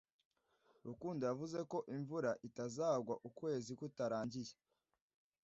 [0.87, 4.53] Rukundo yavuze ko imvura itazagwa ukwezi kutarangiye.